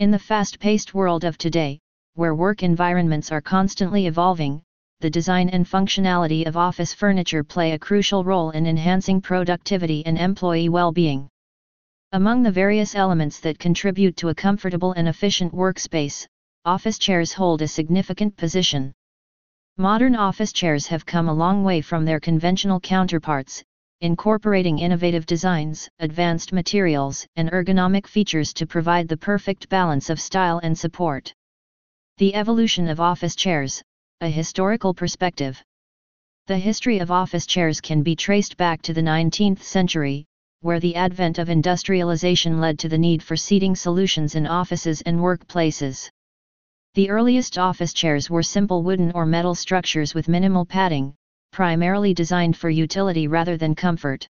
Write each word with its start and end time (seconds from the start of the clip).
In 0.00 0.12
the 0.12 0.18
fast-paced 0.20 0.94
world 0.94 1.24
of 1.24 1.38
today, 1.38 1.80
where 2.14 2.32
work 2.32 2.62
environments 2.62 3.32
are 3.32 3.40
constantly 3.40 4.06
evolving, 4.06 4.62
the 5.00 5.10
design 5.10 5.48
and 5.48 5.66
functionality 5.66 6.46
of 6.46 6.56
office 6.56 6.94
furniture 6.94 7.42
play 7.42 7.72
a 7.72 7.78
crucial 7.80 8.22
role 8.22 8.50
in 8.50 8.64
enhancing 8.64 9.20
productivity 9.20 10.06
and 10.06 10.16
employee 10.16 10.68
well-being. 10.68 11.28
Among 12.12 12.44
the 12.44 12.52
various 12.52 12.94
elements 12.94 13.40
that 13.40 13.58
contribute 13.58 14.16
to 14.18 14.28
a 14.28 14.34
comfortable 14.36 14.92
and 14.92 15.08
efficient 15.08 15.52
workspace, 15.52 16.28
office 16.64 16.98
chairs 16.98 17.32
hold 17.32 17.60
a 17.62 17.66
significant 17.66 18.36
position. 18.36 18.92
Modern 19.78 20.14
office 20.14 20.52
chairs 20.52 20.86
have 20.86 21.06
come 21.06 21.28
a 21.28 21.34
long 21.34 21.64
way 21.64 21.80
from 21.80 22.04
their 22.04 22.20
conventional 22.20 22.78
counterparts, 22.78 23.64
incorporating 24.00 24.78
innovative 24.78 25.26
designs, 25.26 25.88
advanced 25.98 26.52
materials, 26.52 27.26
and 27.34 27.50
ergonomic 27.50 28.06
features 28.06 28.52
to 28.52 28.66
provide 28.66 29.08
the 29.08 29.16
perfect 29.16 29.68
balance 29.68 30.08
of 30.08 30.20
style 30.20 30.60
and 30.62 30.78
support. 30.78 31.34
The 32.18 32.34
evolution 32.36 32.88
of 32.88 33.00
office 33.00 33.34
chairs, 33.34 33.82
a 34.20 34.28
historical 34.28 34.94
perspective. 34.94 35.60
The 36.46 36.58
history 36.58 36.98
of 36.98 37.10
office 37.10 37.44
chairs 37.44 37.80
can 37.80 38.02
be 38.02 38.14
traced 38.14 38.56
back 38.56 38.82
to 38.82 38.94
the 38.94 39.02
19th 39.02 39.62
century, 39.62 40.26
where 40.60 40.80
the 40.80 40.94
advent 40.94 41.38
of 41.38 41.50
industrialization 41.50 42.60
led 42.60 42.78
to 42.78 42.88
the 42.88 42.98
need 42.98 43.22
for 43.22 43.36
seating 43.36 43.74
solutions 43.74 44.36
in 44.36 44.46
offices 44.46 45.02
and 45.02 45.18
workplaces. 45.18 46.08
The 46.94 47.10
earliest 47.10 47.58
office 47.58 47.92
chairs 47.92 48.30
were 48.30 48.42
simple 48.42 48.82
wooden 48.82 49.12
or 49.12 49.26
metal 49.26 49.54
structures 49.54 50.14
with 50.14 50.28
minimal 50.28 50.64
padding, 50.64 51.14
primarily 51.50 52.14
designed 52.14 52.56
for 52.56 52.70
utility 52.70 53.28
rather 53.28 53.56
than 53.56 53.74
comfort. 53.74 54.26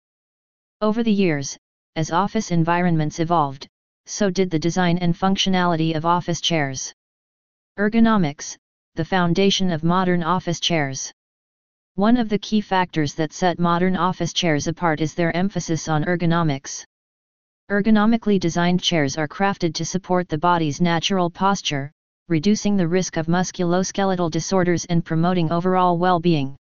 Over 0.81 1.03
the 1.03 1.13
years, 1.13 1.57
as 1.97 2.11
office 2.11 2.51
environments 2.51 3.19
evolved, 3.19 3.67
so 4.07 4.31
did 4.31 4.51
the 4.51 4.59
design 4.59 4.99
and 4.99 5.15
functionality 5.15 5.97
of 5.97 6.07
office 6.07 6.41
chairs. 6.41 6.93
Ergonomics, 7.79 8.57
the 8.95 9.05
foundation 9.05 9.70
of 9.70 9.84
modern 9.84 10.23
office 10.23 10.61
chairs. 10.61 11.12
One 11.97 12.17
of 12.17 12.29
the 12.29 12.39
key 12.39 12.61
factors 12.61 13.15
that 13.15 13.33
set 13.33 13.59
modern 13.59 13.97
office 13.97 14.33
chairs 14.33 14.67
apart 14.67 15.01
is 15.01 15.14
their 15.14 15.37
emphasis 15.37 15.89
on 15.89 16.05
ergonomics. 16.05 16.85
Ergonomically 17.70 18.41
designed 18.41 18.81
chairs 18.81 19.19
are 19.19 19.29
crafted 19.29 19.75
to 19.75 19.85
support 19.85 20.29
the 20.29 20.39
body's 20.39 20.81
natural 20.81 21.29
posture, 21.29 21.92
reducing 22.29 22.77
the 22.77 22.89
risk 22.89 23.17
of 23.17 23.27
musculoskeletal 23.27 24.31
disorders 24.31 24.85
and 24.85 25.05
promoting 25.05 25.51
overall 25.51 25.98
well-being. 25.98 26.57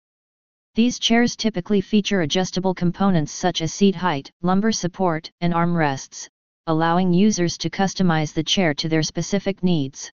These 0.74 0.98
chairs 0.98 1.36
typically 1.36 1.82
feature 1.82 2.22
adjustable 2.22 2.72
components 2.74 3.30
such 3.30 3.60
as 3.60 3.74
seat 3.74 3.94
height, 3.94 4.30
lumbar 4.40 4.72
support, 4.72 5.30
and 5.42 5.52
armrests, 5.52 6.28
allowing 6.66 7.12
users 7.12 7.58
to 7.58 7.68
customize 7.68 8.32
the 8.32 8.42
chair 8.42 8.72
to 8.74 8.88
their 8.88 9.02
specific 9.02 9.62
needs. 9.62 10.10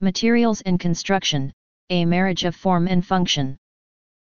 Materials 0.00 0.62
and 0.62 0.80
construction, 0.80 1.52
a 1.90 2.04
marriage 2.04 2.44
of 2.44 2.56
form 2.56 2.88
and 2.88 3.06
function. 3.06 3.56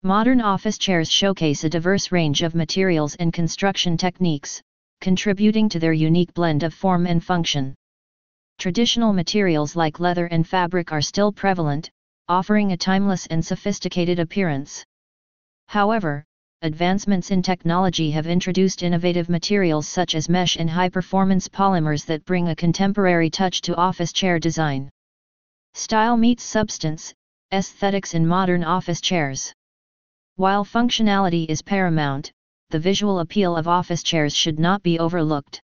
Modern 0.03 0.43
office 0.43 0.77
chairs 0.77 1.11
showcase 1.11 1.65
a 1.65 1.71
diverse 1.71 2.13
range 2.13 2.43
of 2.43 2.55
materials 2.55 3.15
and 3.15 3.33
construction 3.33 3.97
techniques, 3.97 4.61
contributing 5.01 5.71
to 5.71 5.79
their 5.79 5.95
unique 5.95 6.35
blend 6.35 6.65
of 6.65 6.75
form 6.75 7.07
and 7.07 7.25
function. 7.25 7.75
Traditional 8.59 9.15
materials 9.15 9.75
like 9.75 10.01
leather 10.01 10.27
and 10.27 10.47
fabric 10.47 10.93
are 10.93 11.01
still 11.01 11.33
prevalent, 11.33 11.89
offering 12.29 12.73
a 12.73 12.77
timeless 12.77 13.27
and 13.29 13.43
sophisticated 13.43 14.19
appearance. 14.19 14.85
However, 15.71 16.25
advancements 16.63 17.31
in 17.31 17.43
technology 17.43 18.11
have 18.11 18.27
introduced 18.27 18.83
innovative 18.83 19.29
materials 19.29 19.87
such 19.87 20.17
as 20.17 20.29
mesh 20.29 20.57
and 20.57 20.69
high-performance 20.69 21.47
polymers 21.47 22.05
that 22.07 22.25
bring 22.25 22.49
a 22.49 22.57
contemporary 22.57 23.31
touch 23.31 23.61
to 23.61 23.77
office 23.77 24.13
chair 24.13 24.41
design. 24.41 24.91
Style 25.75 26.17
meets 26.17 26.43
substance, 26.43 27.15
aesthetics 27.53 28.15
in 28.15 28.27
modern 28.27 28.65
office 28.65 29.01
chairs. 29.01 29.53
While 30.35 30.65
functionality 30.65 31.49
is 31.49 31.63
paramount, 31.63 32.33
the 32.71 32.81
visual 32.81 33.21
appeal 33.21 33.57
of 33.57 33.69
office 33.69 34.03
chairs 34.03 34.35
should 34.35 34.59
not 34.59 34.83
be 34.83 34.99
overlooked. 34.99 35.61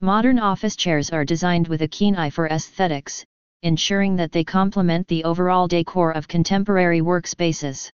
Modern 0.00 0.38
office 0.38 0.76
chairs 0.76 1.10
are 1.10 1.24
designed 1.24 1.66
with 1.66 1.82
a 1.82 1.88
keen 1.88 2.14
eye 2.14 2.30
for 2.30 2.46
aesthetics, 2.46 3.24
ensuring 3.64 4.14
that 4.14 4.30
they 4.30 4.44
complement 4.44 5.08
the 5.08 5.24
overall 5.24 5.66
decor 5.66 6.12
of 6.12 6.28
contemporary 6.28 7.00
workspaces. 7.00 7.90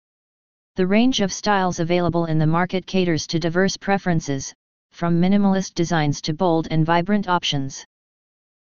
The 0.77 0.85
range 0.85 1.21
of 1.21 1.33
styles 1.33 1.79
available 1.79 2.25
in 2.25 2.38
the 2.38 2.45
market 2.45 2.85
caters 2.85 3.25
to 3.27 3.39
diverse 3.39 3.77
preferences, 3.77 4.53
from 4.91 5.19
minimalist 5.19 5.73
designs 5.73 6.21
to 6.21 6.35
bold 6.35 6.67
and 6.69 6.85
vibrant 6.85 7.27
options. 7.27 7.83